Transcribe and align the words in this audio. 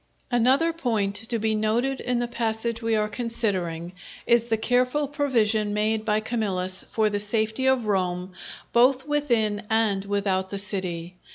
Another 0.31 0.73
point 0.73 1.13
to 1.29 1.37
be 1.37 1.53
noted 1.53 2.01
in 2.01 2.17
the 2.17 2.27
passage 2.27 2.81
we 2.81 2.95
are 2.95 3.07
considering, 3.07 3.93
is 4.25 4.45
the 4.45 4.57
careful 4.57 5.07
provision 5.07 5.75
made 5.75 6.05
by 6.05 6.19
Camillus 6.21 6.83
for 6.89 7.11
the 7.11 7.19
safety 7.19 7.67
of 7.67 7.85
Rome 7.85 8.31
both 8.73 9.07
within 9.07 9.61
and 9.69 10.03
without 10.05 10.49
the 10.49 10.57
city. 10.57 11.17